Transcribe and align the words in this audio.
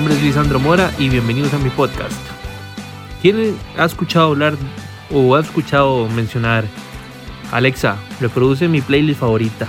nombre 0.00 0.16
es 0.16 0.22
Lisandro 0.22 0.58
Mora 0.58 0.90
y 0.98 1.10
bienvenidos 1.10 1.52
a 1.52 1.58
mi 1.58 1.68
podcast. 1.68 2.18
¿Quién 3.20 3.54
ha 3.76 3.84
escuchado 3.84 4.28
hablar 4.28 4.54
o 5.12 5.36
ha 5.36 5.40
escuchado 5.40 6.08
mencionar 6.08 6.64
Alexa, 7.52 7.98
reproduce 8.18 8.66
mi 8.66 8.80
playlist 8.80 9.20
favorita? 9.20 9.68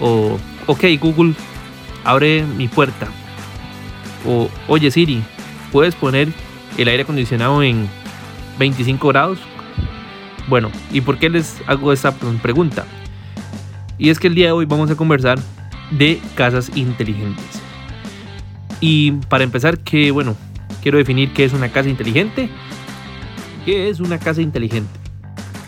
O, 0.00 0.38
ok 0.66 0.84
Google, 0.98 1.34
abre 2.04 2.42
mi 2.42 2.68
puerta. 2.68 3.06
O, 4.26 4.48
oye 4.66 4.90
Siri, 4.90 5.22
¿puedes 5.72 5.94
poner 5.94 6.28
el 6.78 6.88
aire 6.88 7.02
acondicionado 7.02 7.62
en 7.62 7.86
25 8.58 9.08
grados? 9.08 9.38
Bueno, 10.46 10.70
¿y 10.90 11.02
por 11.02 11.18
qué 11.18 11.28
les 11.28 11.60
hago 11.66 11.92
esta 11.92 12.12
pregunta? 12.12 12.86
Y 13.98 14.08
es 14.08 14.18
que 14.18 14.28
el 14.28 14.34
día 14.34 14.46
de 14.46 14.52
hoy 14.52 14.64
vamos 14.64 14.90
a 14.90 14.96
conversar 14.96 15.38
de 15.90 16.18
casas 16.34 16.70
inteligentes. 16.74 17.57
Y 18.80 19.12
para 19.12 19.44
empezar, 19.44 19.78
que 19.78 20.10
bueno, 20.10 20.36
quiero 20.82 20.98
definir 20.98 21.32
qué 21.32 21.44
es 21.44 21.52
una 21.52 21.70
casa 21.70 21.88
inteligente. 21.88 22.48
¿Qué 23.64 23.88
es 23.88 24.00
una 24.00 24.18
casa 24.18 24.40
inteligente? 24.40 24.90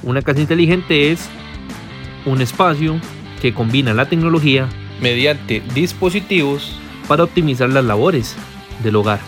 Una 0.03 0.23
casa 0.23 0.41
inteligente 0.41 1.13
es 1.13 1.29
un 2.25 2.41
espacio 2.41 2.99
que 3.41 3.53
combina 3.53 3.95
la 3.95 4.09
tecnología 4.09 4.69
mediante 5.01 5.63
dispositivos 5.75 6.73
para 7.09 7.25
optimizar 7.25 7.69
las 7.71 7.85
labores 7.85 8.37
del 8.83 8.97
hogar 8.97 9.21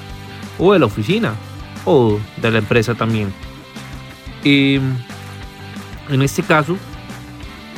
o 0.58 0.72
de 0.72 0.78
la 0.78 0.86
oficina 0.86 1.34
o 1.84 2.18
de 2.40 2.50
la 2.50 2.58
empresa 2.58 2.94
también. 2.94 3.32
Y 4.44 4.76
en 6.08 6.22
este 6.22 6.42
caso, 6.42 6.76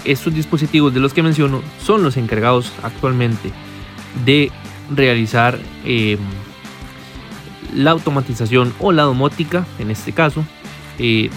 estos 0.05 0.35
dispositivos 0.35 0.93
de 0.93 1.01
los 1.01 1.15
que 1.15 1.23
menciono 1.23 1.63
son 1.83 2.03
los 2.03 2.17
encargados 2.17 2.73
actualmente 2.83 3.51
de 4.25 4.51
realizar 4.91 5.59
eh, 5.85 6.19
la 7.75 7.93
automatización 7.93 8.73
o 8.81 8.93
la 8.93 9.03
domótica, 9.03 9.67
en 9.79 9.91
este 9.91 10.13
caso, 10.13 10.45
eh, 10.99 11.31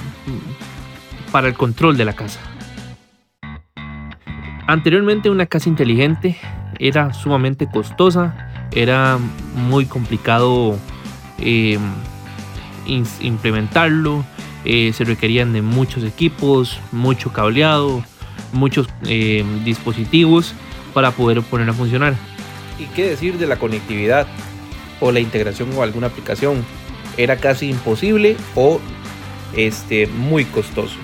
para 1.31 1.47
el 1.47 1.53
control 1.53 1.97
de 1.97 2.05
la 2.05 2.13
casa. 2.13 2.39
Anteriormente 4.67 5.29
una 5.29 5.45
casa 5.45 5.69
inteligente 5.69 6.37
era 6.79 7.13
sumamente 7.13 7.67
costosa, 7.69 8.67
era 8.71 9.17
muy 9.55 9.85
complicado 9.85 10.77
eh, 11.39 11.79
implementarlo, 13.21 14.25
se 14.65 15.03
requerían 15.05 15.53
de 15.53 15.61
muchos 15.61 16.03
equipos, 16.03 16.79
mucho 16.91 17.31
cableado, 17.31 18.03
muchos 18.53 18.87
eh, 19.05 19.43
dispositivos 19.63 20.53
para 20.93 21.11
poder 21.11 21.41
poner 21.41 21.69
a 21.69 21.73
funcionar. 21.73 22.15
¿Y 22.79 22.85
qué 22.87 23.09
decir 23.09 23.37
de 23.37 23.47
la 23.47 23.57
conectividad 23.57 24.27
o 24.99 25.11
la 25.11 25.19
integración 25.19 25.71
con 25.71 25.83
alguna 25.83 26.07
aplicación? 26.07 26.63
Era 27.17 27.37
casi 27.37 27.69
imposible 27.69 28.37
o 28.55 28.79
este, 29.55 30.07
muy 30.07 30.45
costoso. 30.45 30.95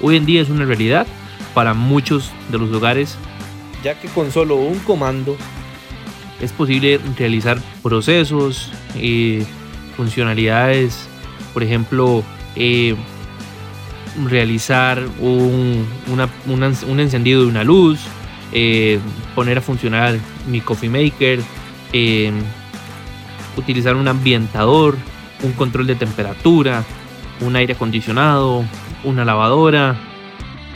Hoy 0.00 0.16
en 0.16 0.26
día 0.26 0.40
es 0.40 0.48
una 0.48 0.64
realidad 0.64 1.06
para 1.54 1.74
muchos 1.74 2.30
de 2.50 2.58
los 2.58 2.72
hogares, 2.72 3.16
ya 3.84 3.98
que 4.00 4.08
con 4.08 4.32
solo 4.32 4.56
un 4.56 4.78
comando 4.80 5.36
es 6.40 6.52
posible 6.52 6.98
realizar 7.16 7.58
procesos, 7.82 8.70
y 8.96 9.40
eh, 9.40 9.46
funcionalidades, 9.96 11.06
por 11.52 11.62
ejemplo, 11.62 12.24
eh, 12.56 12.96
realizar 14.28 15.02
un, 15.20 15.86
un, 16.06 17.00
encendido 17.00 17.42
de 17.42 17.46
una 17.46 17.64
luz, 17.64 18.00
eh, 18.52 18.98
poner 19.34 19.58
a 19.58 19.60
funcionar 19.60 20.16
mi 20.46 20.60
coffee 20.60 20.90
maker, 20.90 21.40
eh, 21.92 22.32
utilizar 23.56 23.96
un 23.96 24.08
ambientador, 24.08 24.96
un 25.42 25.52
control 25.52 25.86
de 25.86 25.94
temperatura, 25.94 26.84
un 27.40 27.56
aire 27.56 27.74
acondicionado, 27.74 28.64
una 29.04 29.24
lavadora 29.24 29.96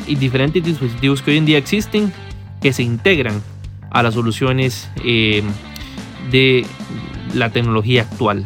y 0.07 0.17
diferentes 0.17 0.65
dispositivos 0.65 1.23
que 1.23 1.33
hoy 1.33 1.37
en 1.39 1.47
día 1.47 1.59
existen 1.59 2.13
que 2.61 2.73
se 2.73 2.83
integran 2.83 3.43
a 3.91 4.03
las 4.03 4.15
soluciones 4.15 4.91
eh, 5.05 5.43
de 6.31 6.67
la 7.35 7.51
tecnología 7.51 8.03
actual. 8.03 8.45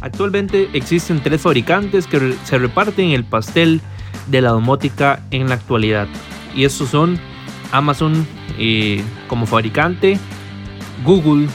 Actualmente 0.00 0.68
existen 0.74 1.20
tres 1.22 1.40
fabricantes 1.40 2.06
que 2.06 2.34
se 2.44 2.58
reparten 2.58 3.10
el 3.10 3.24
pastel 3.24 3.80
de 4.26 4.40
la 4.40 4.50
domótica 4.50 5.22
en 5.30 5.48
la 5.48 5.54
actualidad. 5.54 6.06
Y 6.54 6.64
estos 6.64 6.90
son 6.90 7.18
Amazon 7.74 8.26
eh, 8.56 9.02
como 9.26 9.46
fabricante, 9.46 10.18
Google 11.04 11.48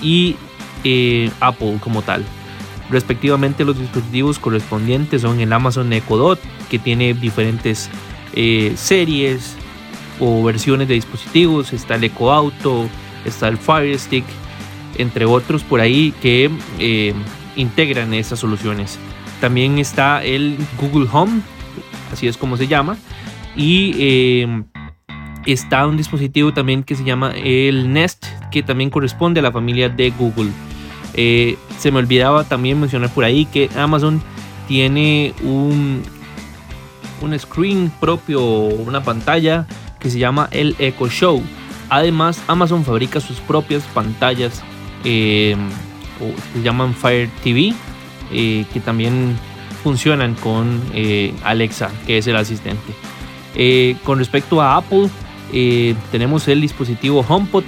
y 0.00 0.34
eh, 0.82 1.30
Apple 1.40 1.76
como 1.80 2.00
tal. 2.02 2.24
Respectivamente 2.90 3.64
los 3.64 3.78
dispositivos 3.78 4.38
correspondientes 4.38 5.22
son 5.22 5.40
el 5.40 5.52
Amazon 5.52 5.92
Echo 5.92 6.16
Dot 6.16 6.40
que 6.70 6.78
tiene 6.78 7.12
diferentes 7.14 7.90
eh, 8.34 8.72
series 8.76 9.56
o 10.20 10.42
versiones 10.42 10.88
de 10.88 10.94
dispositivos. 10.94 11.72
Está 11.72 11.96
el 11.96 12.04
Echo 12.04 12.32
Auto, 12.32 12.88
está 13.26 13.48
el 13.48 13.58
Fire 13.58 13.98
Stick, 13.98 14.24
entre 14.96 15.26
otros 15.26 15.62
por 15.62 15.80
ahí 15.80 16.14
que 16.22 16.50
integran 17.56 18.14
esas 18.14 18.38
soluciones. 18.38 18.98
También 19.40 19.78
está 19.78 20.24
el 20.24 20.56
Google 20.80 21.08
Home, 21.12 21.42
así 22.10 22.26
es 22.26 22.38
como 22.38 22.56
se 22.56 22.68
llama, 22.68 22.96
y 23.56 24.46
está 25.46 25.86
un 25.86 25.96
dispositivo 25.96 26.52
también 26.52 26.82
que 26.82 26.94
se 26.94 27.04
llama 27.04 27.32
el 27.36 27.92
Nest, 27.92 28.26
que 28.50 28.62
también 28.62 28.90
corresponde 28.90 29.40
a 29.40 29.42
la 29.42 29.52
familia 29.52 29.88
de 29.88 30.10
Google. 30.10 30.50
Eh, 31.14 31.56
se 31.78 31.90
me 31.90 31.98
olvidaba 31.98 32.44
también 32.44 32.80
mencionar 32.80 33.10
por 33.10 33.24
ahí 33.24 33.44
que 33.46 33.68
Amazon 33.76 34.22
tiene 34.68 35.34
un, 35.42 36.02
un 37.20 37.38
screen 37.38 37.92
propio, 38.00 38.42
una 38.42 39.02
pantalla 39.02 39.66
que 39.98 40.10
se 40.10 40.18
llama 40.18 40.48
el 40.50 40.74
Echo 40.78 41.08
Show. 41.08 41.42
Además, 41.88 42.42
Amazon 42.46 42.84
fabrica 42.84 43.20
sus 43.20 43.38
propias 43.40 43.82
pantallas 43.94 44.62
eh, 45.04 45.56
se 46.54 46.62
llaman 46.62 46.94
Fire 46.94 47.28
TV, 47.42 47.74
eh, 48.32 48.64
que 48.72 48.80
también 48.80 49.36
funcionan 49.82 50.34
con 50.34 50.80
eh, 50.94 51.34
Alexa, 51.44 51.90
que 52.06 52.18
es 52.18 52.26
el 52.26 52.36
asistente. 52.36 52.92
Con 54.04 54.18
respecto 54.18 54.62
a 54.62 54.76
Apple, 54.76 55.08
tenemos 56.10 56.48
el 56.48 56.60
dispositivo 56.60 57.24
HomePod, 57.28 57.64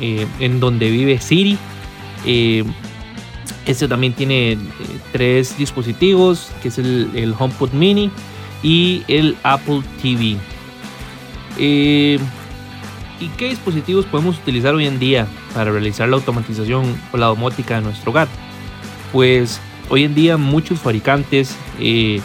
en 0.00 0.60
donde 0.60 0.90
vive 0.90 1.18
Siri. 1.18 1.58
este 3.66 3.88
también 3.88 4.12
tiene 4.12 4.58
tres 5.12 5.56
dispositivos, 5.56 6.50
que 6.62 6.68
es 6.68 6.78
el, 6.78 7.34
HomePod 7.38 7.72
Mini 7.72 8.10
y 8.62 9.02
el 9.08 9.36
Apple 9.42 9.82
TV. 10.00 10.36
¿Y 13.22 13.28
qué 13.28 13.50
dispositivos 13.50 14.04
podemos 14.06 14.36
utilizar 14.36 14.74
hoy 14.74 14.84
en 14.84 14.98
día 14.98 15.28
para 15.54 15.70
realizar 15.70 16.08
la 16.08 16.16
automatización 16.16 17.00
o 17.12 17.16
la 17.16 17.26
domótica 17.26 17.76
de 17.76 17.82
nuestro 17.82 18.10
hogar? 18.10 18.26
Pues 19.12 19.60
hoy 19.88 20.02
en 20.02 20.12
día 20.16 20.36
muchos 20.36 20.80
fabricantes 20.80 21.54
eh, 21.78 22.20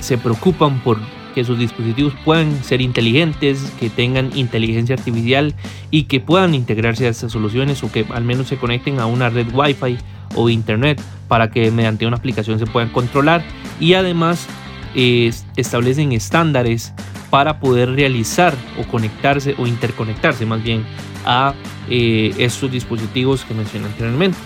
se 0.00 0.18
preocupan 0.18 0.80
por 0.80 0.98
que 1.34 1.44
sus 1.44 1.58
dispositivos 1.58 2.14
puedan 2.24 2.62
ser 2.62 2.80
inteligentes, 2.80 3.72
que 3.78 3.90
tengan 3.90 4.30
inteligencia 4.36 4.94
artificial 4.94 5.54
y 5.90 6.04
que 6.04 6.20
puedan 6.20 6.54
integrarse 6.54 7.06
a 7.06 7.10
estas 7.10 7.32
soluciones 7.32 7.82
o 7.82 7.90
que 7.90 8.06
al 8.14 8.24
menos 8.24 8.48
se 8.48 8.56
conecten 8.56 9.00
a 9.00 9.06
una 9.06 9.30
red 9.30 9.46
Wi-Fi 9.52 9.98
o 10.34 10.48
internet 10.48 11.00
para 11.28 11.50
que 11.50 11.70
mediante 11.70 12.06
una 12.06 12.16
aplicación 12.16 12.58
se 12.58 12.66
puedan 12.66 12.90
controlar 12.90 13.44
y 13.80 13.94
además 13.94 14.46
eh, 14.94 15.32
establecen 15.56 16.12
estándares 16.12 16.92
para 17.30 17.58
poder 17.58 17.90
realizar 17.90 18.54
o 18.78 18.84
conectarse 18.86 19.56
o 19.58 19.66
interconectarse 19.66 20.46
más 20.46 20.62
bien 20.62 20.84
a 21.24 21.54
eh, 21.90 22.32
estos 22.38 22.70
dispositivos 22.70 23.44
que 23.44 23.54
mencioné 23.54 23.86
anteriormente. 23.86 24.38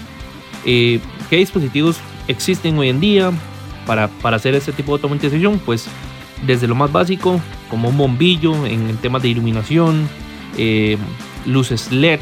Eh, 0.64 1.00
¿Qué 1.28 1.36
dispositivos 1.36 1.98
existen 2.28 2.78
hoy 2.78 2.88
en 2.88 3.00
día 3.00 3.30
para, 3.86 4.08
para 4.08 4.36
hacer 4.36 4.54
este 4.54 4.72
tipo 4.72 4.92
de 4.92 5.02
automatización? 5.02 5.58
Pues 5.58 5.86
desde 6.46 6.66
lo 6.66 6.74
más 6.74 6.92
básico, 6.92 7.40
como 7.70 7.88
un 7.88 7.96
bombillo 7.96 8.66
en 8.66 8.96
temas 8.98 9.22
de 9.22 9.28
iluminación, 9.28 10.08
eh, 10.56 10.96
luces 11.46 11.92
LED 11.92 12.20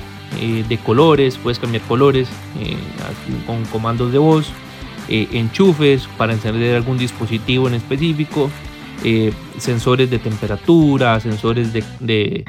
de 0.69 0.79
colores, 0.79 1.39
puedes 1.39 1.59
cambiar 1.59 1.83
colores 1.83 2.29
con 3.47 3.65
comandos 3.67 4.13
de 4.13 4.19
voz, 4.19 4.51
enchufes 5.09 6.09
para 6.19 6.33
encender 6.33 6.75
algún 6.75 6.99
dispositivo 6.99 7.69
en 7.69 7.75
específico, 7.75 8.51
eh, 9.05 9.33
sensores 9.59 10.11
de 10.11 10.19
temperatura, 10.19 11.21
sensores 11.21 11.73
de, 11.73 12.45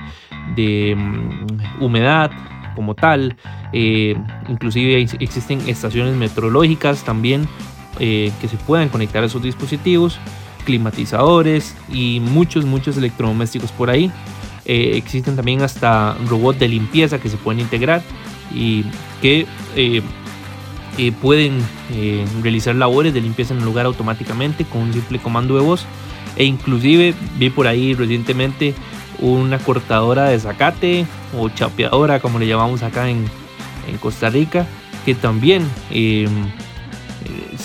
mm, 0.96 1.84
humedad 1.84 2.32
como 2.76 2.96
tal, 2.96 3.36
eh, 3.74 4.16
inclusive 4.48 5.02
existen 5.20 5.62
estaciones 5.68 6.16
meteorológicas 6.16 7.04
también 7.04 7.48
eh, 8.00 8.32
que 8.40 8.48
se 8.48 8.56
puedan 8.58 8.90
conectar 8.90 9.24
a 9.24 9.26
esos 9.26 9.42
dispositivos, 9.42 10.20
climatizadores 10.68 11.74
y 11.90 12.20
muchos, 12.20 12.66
muchos 12.66 12.98
electrodomésticos 12.98 13.72
por 13.72 13.90
ahí. 13.90 14.12
existen 14.66 15.38
también 15.38 15.62
hasta 15.62 16.18
robots 16.28 16.60
de 16.60 16.68
limpieza 16.68 17.20
que 17.20 17.30
se 17.30 17.38
pueden 17.38 17.62
integrar 17.62 18.02
y 18.54 18.84
que 19.22 19.48
eh, 19.78 20.02
eh, 20.98 21.12
pueden 21.22 21.62
realizar 22.44 22.76
labores 22.76 23.14
de 23.14 23.22
limpieza 23.22 23.54
en 23.54 23.62
el 23.62 23.66
lugar 23.66 23.86
automáticamente 23.86 24.66
con 24.66 24.82
un 24.82 24.94
simple 24.94 25.20
comando 25.20 25.56
de 25.56 25.62
voz 25.62 25.86
e 26.36 26.44
inclusive 26.44 27.14
vi 27.40 27.50
por 27.50 27.66
ahí 27.66 27.94
recientemente 27.94 28.74
una 29.20 29.60
cortadora 29.60 30.26
de 30.26 30.38
zacate 30.38 31.06
o 31.40 31.48
chapeadora 31.48 32.20
como 32.20 32.40
le 32.40 32.48
llamamos 32.48 32.84
acá 32.84 33.10
en, 33.10 33.26
Costa 34.02 34.30
Rica 34.30 34.68
que 35.06 35.16
también 35.16 35.66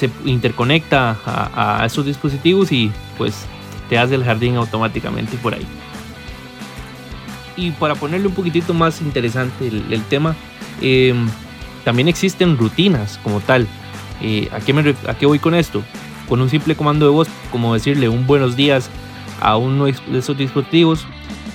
se 0.09 0.11
interconecta 0.29 1.17
a, 1.25 1.87
esos 1.87 2.05
dispositivos 2.07 2.73
y 2.73 2.91
pues 3.19 3.47
te 3.89 3.99
hace 3.99 4.15
el 4.15 4.25
jardín 4.25 4.57
automáticamente 4.57 5.37
por 5.37 5.55
ahí 5.55 5.67
y 7.57 7.71
para 7.73 7.95
ponerle 7.95 8.29
un 8.29 8.35
poquitito 8.35 8.75
más 8.75 9.01
interesante 9.01 9.69
el, 9.69 10.03
tema, 10.05 10.35
em, 10.81 11.29
también 11.85 12.09
existen 12.09 12.57
rutinas 12.57 13.21
como 13.23 13.41
tal. 13.41 13.67
Eh, 14.21 14.49
¿a, 14.53 14.61
qué 14.61 14.73
me, 14.73 14.95
¿A 15.07 15.15
qué 15.15 15.27
voy 15.27 15.39
con 15.39 15.55
esto? 15.55 15.83
Con 16.29 16.41
un 16.41 16.49
simple 16.49 16.75
comando 16.75 17.07
de 17.07 17.13
voz, 17.13 17.29
como 17.51 17.75
decirle 17.75 18.09
un 18.09 18.27
buenos 18.27 18.57
días 18.57 18.89
a 19.41 19.57
uno 19.57 19.85
de 19.85 20.19
esos 20.19 20.37
dispositivos, 20.37 21.07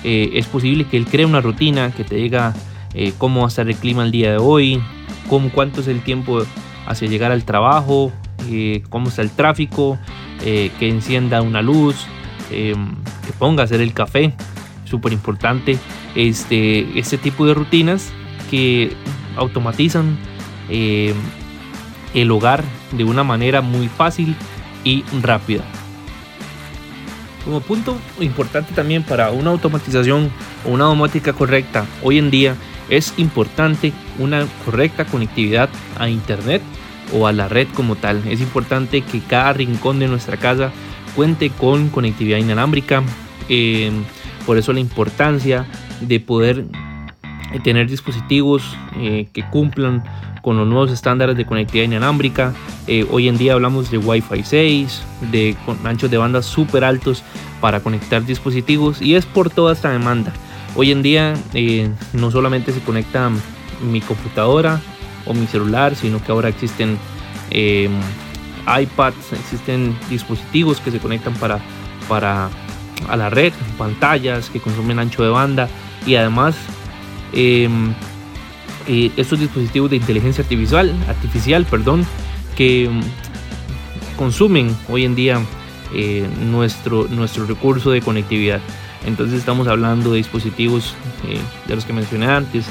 eh, 0.04 0.30
es 0.34 0.46
posible 0.46 0.84
que 0.84 0.96
él 0.96 1.06
cree 1.06 1.26
una 1.26 1.40
rutina 1.40 1.90
que 1.90 2.04
te 2.04 2.16
diga 2.16 2.54
eh, 2.94 3.12
cómo 3.18 3.40
va 3.40 3.46
a 3.46 3.48
estar 3.48 3.68
el 3.68 3.76
clima 3.76 4.04
el 4.04 4.10
día 4.10 4.30
de 4.32 4.38
hoy, 4.38 4.80
cómo, 5.28 5.50
cuánto 5.50 5.80
es 5.80 5.88
el 5.88 6.02
tiempo 6.02 6.44
hacia 6.86 7.08
llegar 7.08 7.32
al 7.32 7.44
trabajo, 7.44 8.12
cómo 8.88 9.08
está 9.08 9.22
el 9.22 9.30
tráfico, 9.30 9.98
que 10.40 10.88
encienda 10.88 11.42
una 11.42 11.62
luz, 11.62 12.06
em, 12.50 12.94
que 13.26 13.32
ponga 13.38 13.62
a 13.62 13.64
hacer 13.64 13.80
el 13.80 13.92
café 13.92 14.34
súper 14.88 15.12
importante 15.12 15.78
este, 16.14 16.98
este 16.98 17.18
tipo 17.18 17.46
de 17.46 17.54
rutinas 17.54 18.10
que 18.50 18.92
automatizan 19.36 20.18
eh, 20.68 21.14
el 22.14 22.30
hogar 22.30 22.64
de 22.92 23.04
una 23.04 23.22
manera 23.22 23.60
muy 23.60 23.88
fácil 23.88 24.34
y 24.84 25.04
rápida. 25.22 25.62
Como 27.44 27.60
punto 27.60 27.96
importante 28.20 28.72
también 28.74 29.02
para 29.02 29.30
una 29.30 29.50
automatización 29.50 30.30
o 30.66 30.70
una 30.70 30.84
domótica 30.84 31.32
correcta 31.32 31.86
hoy 32.02 32.18
en 32.18 32.30
día 32.30 32.56
es 32.88 33.14
importante 33.18 33.92
una 34.18 34.46
correcta 34.64 35.04
conectividad 35.04 35.68
a 35.98 36.08
internet 36.08 36.62
o 37.12 37.26
a 37.26 37.32
la 37.32 37.48
red 37.48 37.68
como 37.74 37.96
tal. 37.96 38.26
Es 38.28 38.40
importante 38.40 39.02
que 39.02 39.20
cada 39.20 39.52
rincón 39.52 39.98
de 39.98 40.08
nuestra 40.08 40.36
casa 40.36 40.72
cuente 41.14 41.50
con 41.50 41.88
conectividad 41.88 42.38
inalámbrica. 42.38 43.02
Eh, 43.48 43.90
por 44.46 44.56
eso 44.56 44.72
la 44.72 44.80
importancia 44.80 45.66
de 46.00 46.20
poder 46.20 46.64
eh, 47.52 47.60
tener 47.60 47.88
dispositivos 47.88 48.76
eh, 48.96 49.28
que 49.32 49.42
cumplan 49.48 50.04
con 50.42 50.56
los 50.56 50.66
nuevos 50.66 50.90
estándares 50.90 51.36
de 51.36 51.46
conectividad 51.46 51.86
inalámbrica. 51.86 52.52
Eh, 52.86 53.06
hoy 53.10 53.28
en 53.28 53.38
día 53.38 53.54
hablamos 53.54 53.90
de 53.90 53.98
Wi-Fi 53.98 54.42
6, 54.42 55.02
de 55.32 55.56
anchos 55.84 56.10
de 56.10 56.18
banda 56.18 56.42
súper 56.42 56.84
altos 56.84 57.22
para 57.60 57.80
conectar 57.80 58.24
dispositivos 58.24 59.00
y 59.00 59.14
es 59.14 59.24
por 59.24 59.50
toda 59.50 59.72
esta 59.72 59.90
demanda. 59.90 60.32
Hoy 60.76 60.92
en 60.92 61.02
día 61.02 61.34
no 62.12 62.30
solamente 62.30 62.72
se 62.72 62.80
conecta 62.80 63.30
mi 63.82 64.00
computadora 64.00 64.80
o 65.28 65.34
mi 65.34 65.46
celular, 65.46 65.94
sino 65.94 66.22
que 66.22 66.32
ahora 66.32 66.48
existen 66.48 66.98
iPads, 67.50 69.32
existen 69.32 69.96
dispositivos 70.10 70.80
que 70.80 70.90
se 70.90 70.98
conectan 70.98 71.34
para, 71.34 71.60
para 72.08 72.50
a 73.08 73.16
la 73.16 73.30
red, 73.30 73.52
pantallas 73.76 74.50
que 74.50 74.60
consumen 74.60 74.98
ancho 74.98 75.22
de 75.22 75.30
banda 75.30 75.68
y 76.06 76.16
además 76.16 76.56
em, 77.32 77.92
eh, 78.86 79.10
estos 79.16 79.38
dispositivos 79.38 79.90
de 79.90 79.96
inteligencia 79.96 80.42
artificial, 80.42 80.94
artificial 81.08 81.64
perdón, 81.64 82.06
que 82.56 82.86
em, 82.86 83.00
consumen 84.16 84.76
hoy 84.88 85.04
en 85.04 85.14
día 85.14 85.40
eh, 85.94 86.28
nuestro, 86.50 87.06
nuestro 87.08 87.46
recurso 87.46 87.90
de 87.90 88.02
conectividad. 88.02 88.60
Entonces 89.06 89.38
estamos 89.38 89.68
hablando 89.68 90.10
de 90.10 90.18
dispositivos 90.18 90.94
eh, 91.26 91.38
de 91.66 91.76
los 91.76 91.84
que 91.84 91.92
mencioné 91.92 92.26
antes, 92.26 92.66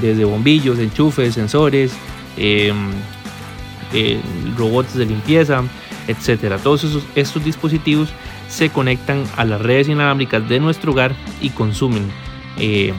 desde 0.00 0.24
bombillos, 0.24 0.78
enchufes, 0.78 1.34
sensores, 1.34 1.92
em, 2.36 2.90
robots 4.56 4.94
de 4.94 5.06
limpieza, 5.06 5.62
etcétera. 6.08 6.58
Todos 6.58 6.84
esos, 6.84 7.04
estos 7.14 7.44
dispositivos 7.44 8.10
se 8.48 8.70
conectan 8.70 9.24
a 9.36 9.44
las 9.44 9.60
redes 9.60 9.88
inalámbricas 9.88 10.48
de 10.48 10.58
nuestro 10.58 10.92
hogar 10.92 11.14
y 11.40 11.50
consumen 11.50 12.10
eh, 12.58 12.92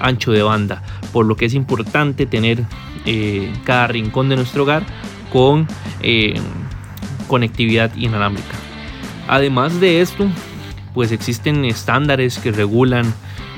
ancho 0.00 0.32
de 0.32 0.42
banda, 0.42 0.82
por 1.12 1.26
lo 1.26 1.36
que 1.36 1.46
es 1.46 1.54
importante 1.54 2.26
tener 2.26 2.64
eh, 3.04 3.52
cada 3.64 3.88
rincón 3.88 4.28
de 4.28 4.36
nuestro 4.36 4.62
hogar 4.62 4.84
con 5.32 5.66
eh, 6.00 6.34
conectividad 7.26 7.94
inalámbrica. 7.96 8.54
Además 9.28 9.80
de 9.80 10.00
esto, 10.00 10.26
pues 10.94 11.10
existen 11.10 11.64
estándares 11.64 12.38
que 12.38 12.52
regulan 12.52 13.12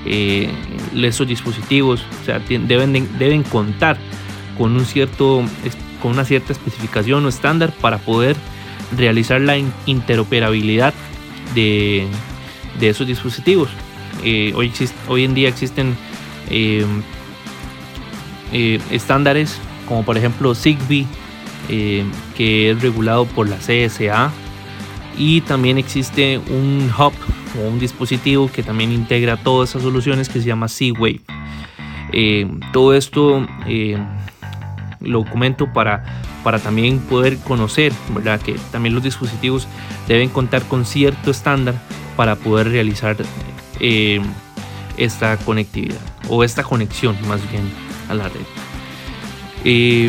esos 0.07 1.27
dispositivos, 1.27 2.05
o 2.23 2.25
sea, 2.25 2.39
deben, 2.39 2.93
deben 3.19 3.43
contar 3.43 3.97
con, 4.57 4.73
un 4.77 4.85
cierto, 4.85 5.43
con 6.03 6.13
una 6.13 6.25
cierta 6.25 6.53
especificación 6.53 7.25
o 7.25 7.29
estándar 7.29 7.73
para 7.81 7.99
poder 7.99 8.37
realizar 8.97 9.41
la 9.41 9.57
interoperabilidad 9.87 10.95
de, 11.55 12.07
esos 12.81 13.07
dispositivos. 13.07 13.69
Eh, 14.25 14.53
hoy, 14.55 14.73
hoy 15.09 15.25
en 15.25 15.35
día 15.35 15.49
existen 15.49 15.97
em, 16.51 17.03
eh, 18.53 18.81
estándares 18.91 19.59
como 19.87 20.05
por 20.05 20.19
ejemplo 20.19 20.55
Zigbee, 20.55 21.07
que 21.69 22.71
es 22.71 22.83
regulado 22.83 23.25
por 23.25 23.49
la 23.49 23.57
CSA, 23.57 24.31
y 25.17 25.41
también 25.43 25.79
existe 25.79 26.39
un 26.39 26.91
hub 26.97 27.13
o 27.59 27.69
un 27.69 27.79
dispositivo 27.79 28.51
que 28.51 28.63
también 28.63 28.93
integra 28.93 29.37
todas 29.37 29.71
esas 29.71 29.83
soluciones 29.83 30.29
que 30.29 30.41
se 30.41 30.47
llama 30.47 30.69
Z-Wave. 30.69 31.21
Em, 32.13 32.61
todo 32.73 32.95
esto 32.95 33.47
lo 35.01 35.25
comento 35.25 35.73
para 35.73 36.05
para 36.47 36.61
también 36.61 37.01
poder 37.01 37.39
conocer, 37.39 37.93
¿verdad? 38.15 38.41
Que 38.41 38.55
también 38.71 38.95
los 38.95 39.03
dispositivos 39.03 39.67
deben 40.07 40.29
contar 40.29 40.63
con 40.63 40.85
cierto 40.85 41.33
estándar 41.33 41.75
para 42.17 42.37
poder 42.37 42.69
realizar 42.71 43.17
eh, 43.81 44.21
esta 44.97 45.37
conectividad 45.39 45.99
o 46.29 46.45
esta 46.45 46.63
conexión 46.63 47.17
más 47.27 47.41
bien 47.51 47.65
a 48.09 48.15
la 48.15 48.29
red. 48.29 48.47
Eh, 49.65 50.09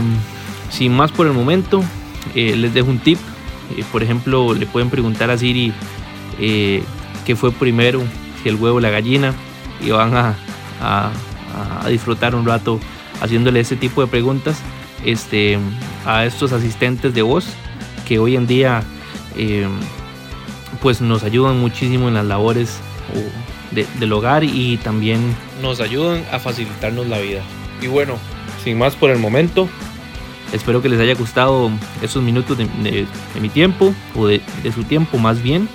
sin 0.69 0.95
más 0.95 1.11
por 1.11 1.25
el 1.25 1.33
momento, 1.33 1.83
eh, 2.35 2.55
les 2.55 2.71
dejo 2.71 2.91
un 2.91 2.99
tip. 2.99 3.17
por 3.91 4.03
ejemplo, 4.03 4.53
le 4.53 4.67
pueden 4.67 4.91
preguntar 4.91 5.31
a 5.31 5.39
Siri 5.39 5.73
qué 7.27 7.35
fue 7.35 7.51
primero, 7.51 8.01
si 8.41 8.49
el 8.49 8.55
huevo 8.55 8.77
o 8.77 8.79
la 8.79 8.89
gallina, 8.89 9.35
y 9.79 9.91
van 9.91 10.15
a, 10.15 10.33
a 10.81 11.89
disfrutar 11.89 12.33
un 12.33 12.45
rato 12.45 12.79
haciéndole 13.21 13.59
ese 13.59 13.75
tipo 13.75 14.01
de 14.01 14.07
preguntas 14.07 14.57
este, 15.05 15.59
a 16.05 16.25
estos 16.25 16.53
asistentes 16.53 17.13
de 17.13 17.21
voz 17.21 17.45
que 18.07 18.19
hoy 18.19 18.35
en 18.35 18.47
día 18.47 18.83
eh, 19.35 19.67
pues 20.81 21.01
nos 21.01 21.23
ayudan 21.23 21.59
muchísimo 21.59 22.07
en 22.07 22.15
las 22.15 22.25
labores 22.25 22.79
del 23.99 24.13
hogar 24.13 24.43
y 24.43 24.77
también 24.77 25.19
nos 25.61 25.79
ayudan 25.79 26.23
a 26.31 26.39
facilitarnos 26.39 27.07
la 27.07 27.19
vida. 27.19 27.41
Y 27.81 27.87
bueno, 27.87 28.15
sin 28.63 28.77
más 28.77 28.95
por 28.95 29.11
el 29.11 29.19
momento, 29.19 29.67
espero 30.53 30.81
que 30.81 30.89
les 30.89 30.99
haya 30.99 31.15
gustado 31.15 31.69
esos 32.01 32.23
minutos 32.23 32.57
de, 32.57 33.07
mi 33.39 33.49
tiempo 33.49 33.93
o 34.15 34.27
de, 34.27 34.41
su 34.73 34.83
tiempo 34.83 35.17
más 35.17 35.41
bien. 35.41 35.67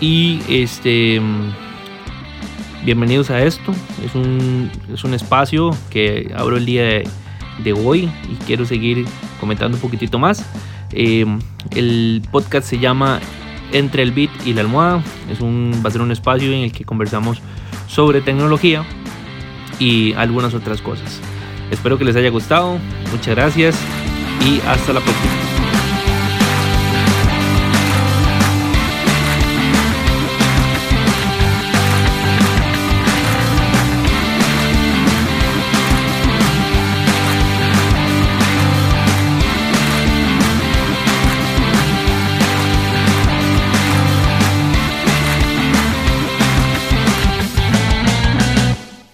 Y 0.00 0.40
este 0.48 1.20
bienvenidos 2.84 3.30
a 3.30 3.42
esto. 3.42 3.72
Es 4.04 4.14
un, 4.14 4.70
es 4.92 5.02
un 5.04 5.14
espacio 5.14 5.76
que 5.90 6.32
abro 6.36 6.56
el 6.56 6.66
día 6.66 7.02
de 7.64 7.72
hoy 7.72 8.10
y 8.30 8.36
quiero 8.46 8.64
seguir 8.64 9.04
comentando 9.40 9.76
un 9.76 9.80
poquitito 9.80 10.18
más. 10.18 10.44
Em, 10.92 11.40
el 11.74 12.22
podcast 12.30 12.68
se 12.68 12.78
llama 12.78 13.20
Entre 13.72 14.02
el 14.02 14.12
Beat 14.12 14.30
y 14.46 14.52
la 14.52 14.60
Almohada. 14.60 15.02
Es 15.30 15.40
un, 15.40 15.82
va 15.84 15.88
a 15.88 15.92
ser 15.92 16.00
un 16.00 16.12
espacio 16.12 16.52
en 16.52 16.60
el 16.60 16.72
que 16.72 16.84
conversamos 16.84 17.40
sobre 17.88 18.20
tecnología 18.20 18.84
y 19.78 20.12
algunas 20.12 20.54
otras 20.54 20.80
cosas. 20.80 21.20
Espero 21.70 21.98
que 21.98 22.04
les 22.04 22.14
haya 22.16 22.30
gustado. 22.30 22.78
Muchas 23.10 23.34
gracias 23.34 23.76
y 24.46 24.60
hasta 24.66 24.92
la 24.92 25.00
próxima. 25.00 25.55